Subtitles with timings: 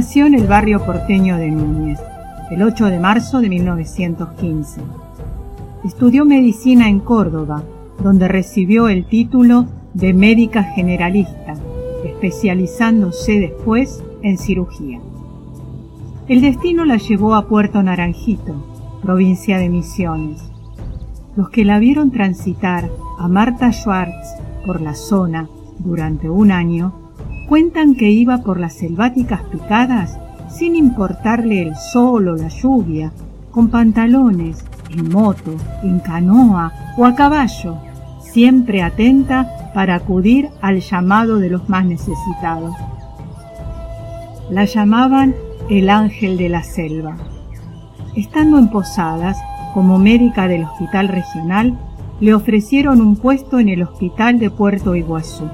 [0.00, 2.00] nació en el barrio porteño de Núñez,
[2.50, 4.80] el 8 de marzo de 1915.
[5.84, 7.62] Estudió medicina en Córdoba,
[8.02, 11.54] donde recibió el título de médica generalista,
[12.02, 15.00] especializándose después en cirugía.
[16.28, 18.54] El destino la llevó a Puerto Naranjito,
[19.02, 20.42] provincia de Misiones.
[21.36, 26.94] Los que la vieron transitar a Marta Schwartz por la zona durante un año
[27.50, 30.16] cuentan que iba por las selváticas picadas
[30.48, 33.10] sin importarle el sol o la lluvia,
[33.50, 37.78] con pantalones, en moto, en canoa o a caballo,
[38.20, 42.72] siempre atenta para acudir al llamado de los más necesitados.
[44.48, 45.34] La llamaban
[45.68, 47.16] el ángel de la selva.
[48.14, 49.36] Estando en Posadas,
[49.74, 51.76] como médica del hospital regional,
[52.20, 55.48] le ofrecieron un puesto en el hospital de Puerto Iguazú.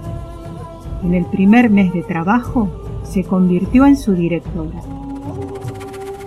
[1.07, 2.69] En el primer mes de trabajo,
[3.05, 4.81] se convirtió en su directora.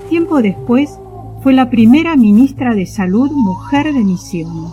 [0.08, 0.98] Tiempo después,
[1.44, 4.72] fue la primera ministra de Salud mujer de Misiones.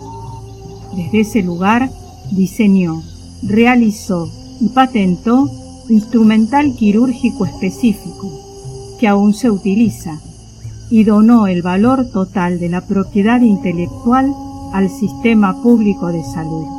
[0.94, 1.90] Desde ese lugar,
[2.30, 3.02] diseñó,
[3.42, 5.50] realizó y patentó
[5.88, 8.30] instrumental quirúrgico específico,
[9.00, 10.20] que aún se utiliza,
[10.88, 14.32] y donó el valor total de la propiedad intelectual
[14.72, 16.75] al sistema público de salud.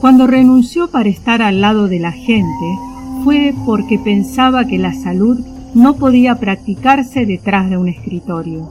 [0.00, 2.78] Cuando renunció para estar al lado de la gente,
[3.24, 5.40] fue porque pensaba que la salud
[5.74, 8.70] no podía practicarse detrás de un escritorio.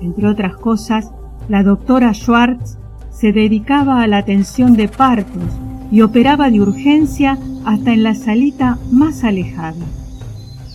[0.00, 1.10] Entre otras cosas,
[1.48, 2.78] la doctora Schwartz
[3.10, 5.42] se dedicaba a la atención de partos
[5.90, 9.84] y operaba de urgencia hasta en la salita más alejada.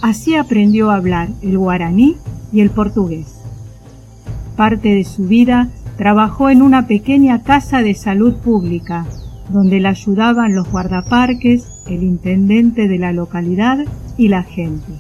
[0.02, 2.18] Así aprendió a hablar el guaraní
[2.52, 3.40] y el portugués.
[4.58, 9.06] Parte de su vida trabajó en una pequeña casa de salud pública,
[9.50, 13.86] donde la ayudaban los guardaparques, el intendente de la localidad
[14.18, 14.94] y la gente.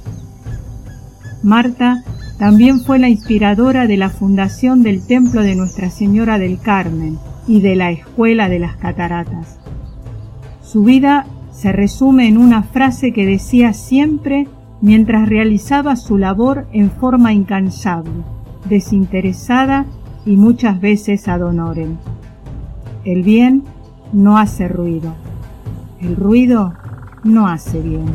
[1.43, 2.03] Marta
[2.37, 7.61] también fue la inspiradora de la fundación del Templo de Nuestra Señora del Carmen y
[7.61, 9.57] de la Escuela de las Cataratas.
[10.61, 14.47] Su vida se resume en una frase que decía siempre
[14.81, 18.11] mientras realizaba su labor en forma incansable,
[18.69, 19.85] desinteresada
[20.25, 21.97] y muchas veces ad honorem.
[23.05, 23.63] El bien
[24.13, 25.13] no hace ruido,
[25.99, 26.73] el ruido
[27.23, 28.05] no hace bien.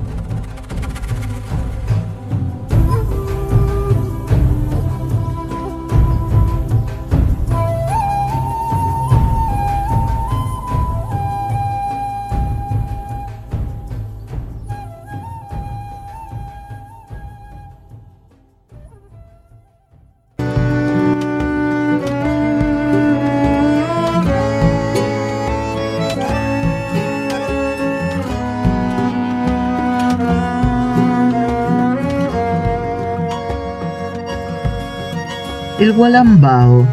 [35.97, 36.87] Gualambao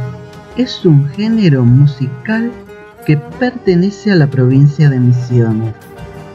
[0.57, 2.51] es un género musical
[3.05, 5.73] que pertenece a la provincia de Misiones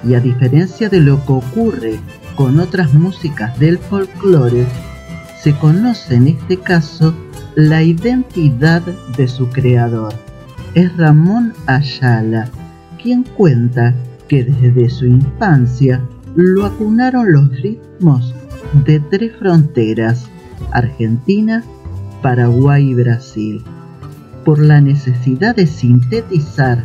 [0.02, 2.00] y a diferencia de lo que ocurre
[2.36, 4.66] con otras músicas del folclore,
[5.40, 7.14] se conoce en este caso
[7.54, 8.82] la identidad
[9.16, 10.14] de su creador.
[10.74, 12.48] Es Ramón Ayala,
[13.02, 13.94] quien cuenta
[14.26, 16.00] que desde su infancia
[16.34, 18.34] lo acunaron los ritmos
[18.86, 20.26] de tres fronteras,
[20.72, 21.62] Argentina,
[22.24, 23.62] Paraguay y Brasil,
[24.46, 26.82] por la necesidad de sintetizar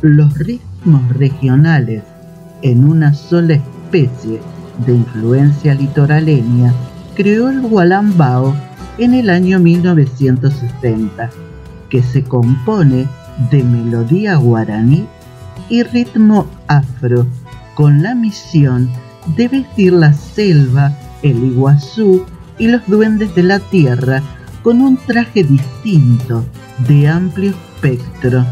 [0.00, 2.02] los ritmos regionales
[2.62, 4.40] en una sola especie
[4.84, 6.74] de influencia litoraleña,
[7.14, 8.52] creó el gualambao
[8.98, 11.30] en el año 1960,
[11.88, 13.06] que se compone
[13.52, 15.06] de melodía guaraní
[15.68, 17.28] y ritmo afro,
[17.76, 18.90] con la misión
[19.36, 22.24] de vestir la selva, el iguazú
[22.58, 24.20] y los duendes de la tierra
[24.62, 26.44] con un traje distinto,
[26.86, 28.44] de amplio espectro.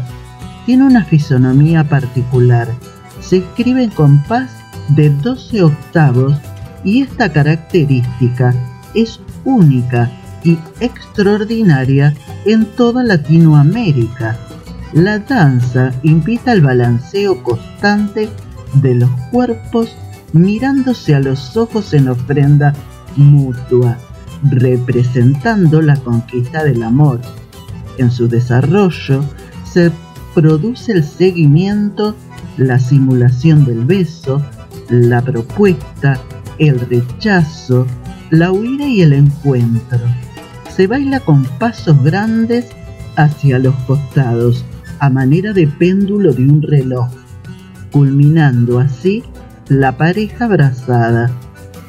[0.65, 2.67] Tiene una fisonomía particular.
[3.21, 4.49] Se escribe en compás
[4.89, 6.33] de 12 octavos
[6.83, 8.53] y esta característica
[8.93, 10.09] es única
[10.43, 12.13] y extraordinaria
[12.45, 14.37] en toda Latinoamérica.
[14.93, 18.29] La danza invita al balanceo constante
[18.73, 19.95] de los cuerpos
[20.33, 22.73] mirándose a los ojos en ofrenda
[23.15, 23.97] mutua
[24.43, 27.19] representando la conquista del amor.
[27.97, 29.23] En su desarrollo
[29.63, 29.91] se
[30.33, 32.15] produce el seguimiento,
[32.57, 34.41] la simulación del beso,
[34.89, 36.19] la propuesta,
[36.57, 37.85] el rechazo,
[38.29, 39.99] la huida y el encuentro.
[40.75, 42.65] Se baila con pasos grandes
[43.15, 44.63] hacia los costados,
[44.99, 47.09] a manera de péndulo de un reloj,
[47.91, 49.23] culminando así
[49.67, 51.31] la pareja abrazada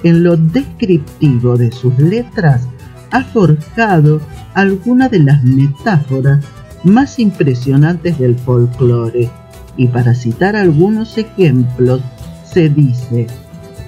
[0.02, 2.66] en lo descriptivo de sus letras
[3.10, 4.20] ha forjado
[4.54, 6.44] algunas de las metáforas
[6.84, 9.30] más impresionantes del folclore.
[9.76, 12.02] Y para citar algunos ejemplos,
[12.44, 13.26] se dice,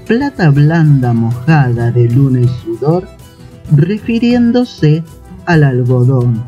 [0.06, 3.08] plata blanda mojada de luna y sudor,
[3.74, 5.02] refiriéndose
[5.46, 6.42] al algodón,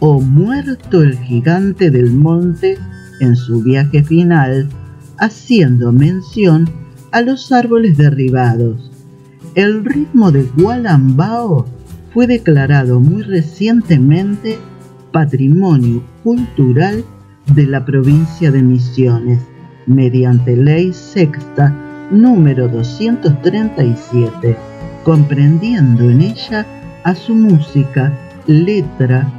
[0.00, 2.78] o muerto el gigante del monte
[3.20, 4.68] en su viaje final,
[5.18, 6.70] haciendo mención
[7.12, 8.90] a los árboles derribados.
[9.54, 11.66] El ritmo de Gualambao
[12.12, 14.58] fue declarado muy recientemente
[15.12, 17.04] Patrimonio Cultural
[17.54, 19.40] de la provincia de Misiones
[19.86, 21.74] mediante ley sexta
[22.10, 24.56] número 237,
[25.04, 26.66] comprendiendo en ella
[27.04, 28.12] a su música,
[28.46, 29.30] letra,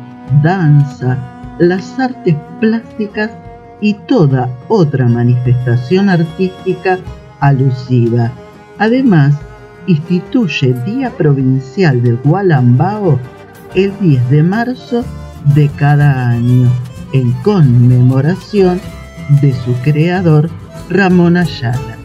[0.42, 1.18] danza,
[1.60, 3.32] las artes plásticas
[3.82, 6.98] y toda otra manifestación artística
[7.40, 8.32] alusiva.
[8.80, 9.36] Además,
[9.88, 13.20] instituye Día Provincial del Gualambao
[13.76, 15.06] el 10 de marzo
[15.56, 16.70] de cada año,
[17.14, 18.82] en conmemoración
[19.42, 20.50] de su creador,
[20.90, 21.97] Ramón Ayala.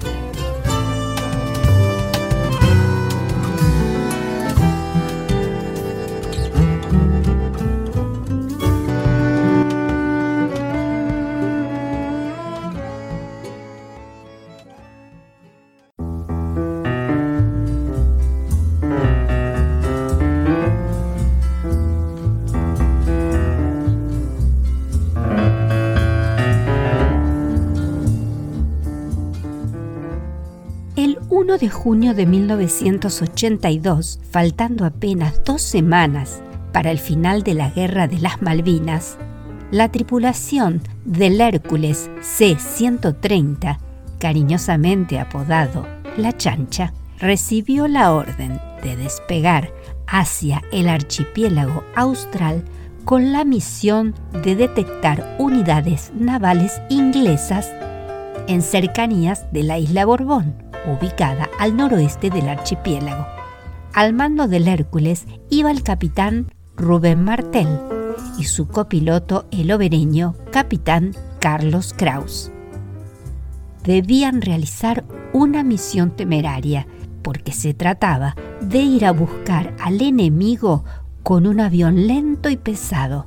[31.62, 36.42] De junio de 1982, faltando apenas dos semanas
[36.72, 39.16] para el final de la Guerra de las Malvinas,
[39.70, 43.78] la tripulación del Hércules C-130,
[44.18, 45.86] cariñosamente apodado
[46.16, 49.72] La Chancha, recibió la orden de despegar
[50.08, 52.64] hacia el archipiélago austral
[53.04, 57.70] con la misión de detectar unidades navales inglesas
[58.48, 63.26] en cercanías de la isla Borbón ubicada al noroeste del archipiélago.
[63.94, 67.68] Al mando del Hércules iba el capitán Rubén Martel
[68.38, 72.50] y su copiloto el obereño capitán Carlos Kraus.
[73.84, 76.86] Debían realizar una misión temeraria
[77.22, 80.84] porque se trataba de ir a buscar al enemigo
[81.22, 83.26] con un avión lento y pesado,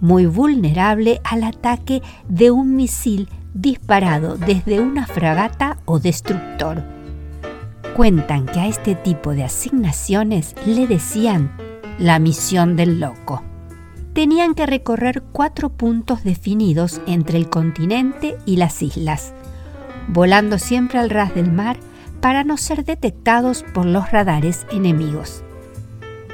[0.00, 6.82] muy vulnerable al ataque de un misil disparado desde una fragata o destructor.
[7.96, 11.56] Cuentan que a este tipo de asignaciones le decían
[11.98, 13.42] la misión del loco.
[14.12, 19.32] Tenían que recorrer cuatro puntos definidos entre el continente y las islas,
[20.08, 21.78] volando siempre al ras del mar
[22.20, 25.44] para no ser detectados por los radares enemigos.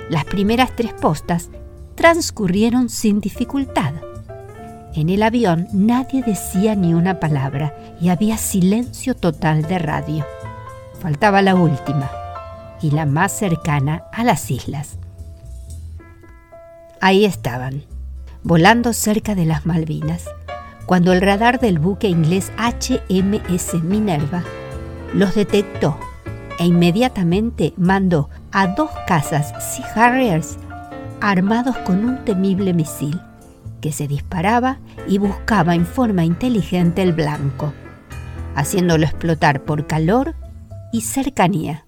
[0.08, 1.50] Las primeras tres postas
[1.94, 3.92] transcurrieron sin dificultad.
[4.92, 10.26] En el avión nadie decía ni una palabra y había silencio total de radio.
[11.00, 12.10] Faltaba la última
[12.82, 14.98] y la más cercana a las islas.
[17.00, 17.84] Ahí estaban,
[18.42, 20.24] volando cerca de las Malvinas,
[20.86, 24.42] cuando el radar del buque inglés HMS Minerva
[25.14, 25.96] los detectó
[26.58, 30.58] e inmediatamente mandó a dos cazas Sea Harriers
[31.20, 33.20] armados con un temible misil
[33.80, 37.72] que se disparaba y buscaba en forma inteligente el blanco,
[38.54, 40.34] haciéndolo explotar por calor
[40.92, 41.86] y cercanía,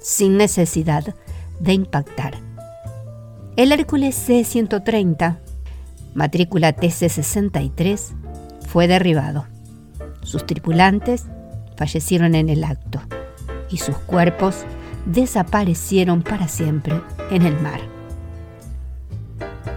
[0.00, 1.14] sin necesidad
[1.60, 2.34] de impactar.
[3.56, 5.38] El Hércules C-130,
[6.14, 8.14] matrícula TC-63,
[8.66, 9.46] fue derribado.
[10.22, 11.26] Sus tripulantes
[11.76, 13.00] fallecieron en el acto
[13.70, 14.64] y sus cuerpos
[15.06, 17.80] desaparecieron para siempre en el mar.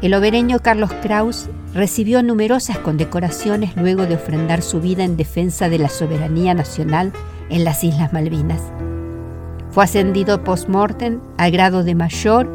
[0.02, 5.80] El obereño Carlos Kraus recibió numerosas condecoraciones luego de ofrendar su vida en defensa de
[5.80, 7.14] la soberanía nacional
[7.50, 8.62] en las Islas Malvinas.
[9.72, 12.50] Fue ascendido post-mortem al grado de mayor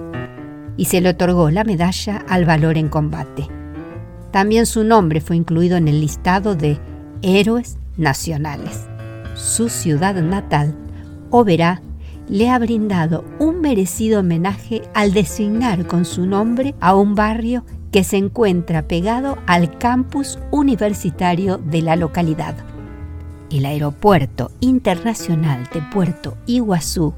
[0.77, 3.49] y se le otorgó la medalla al valor en combate.
[4.31, 6.79] También su nombre fue incluido en el listado de
[7.23, 8.87] héroes nacionales.
[9.35, 10.75] Su ciudad natal,
[11.31, 11.83] Oberá,
[12.31, 18.05] le ha brindado un merecido homenaje al designar con su nombre a un barrio que
[18.05, 22.55] se encuentra pegado al campus universitario de la localidad.
[23.51, 27.15] El Aeropuerto Internacional de Puerto Iguazú,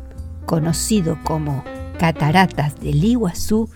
[0.46, 1.62] conocido como
[1.98, 3.68] Cataratas del Iguazú,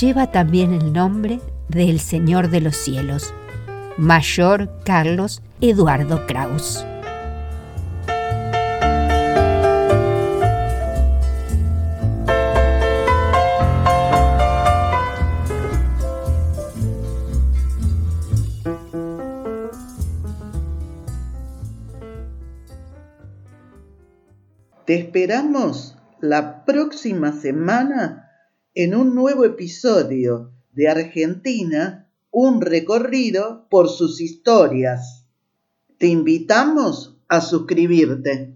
[0.00, 3.34] lleva también el nombre del Señor de los Cielos,
[3.98, 6.82] Mayor Carlos Eduardo Kraus.
[24.86, 28.30] Te esperamos la próxima semana
[28.72, 35.26] en un nuevo episodio de Argentina, un recorrido por sus historias.
[35.98, 38.55] Te invitamos a suscribirte.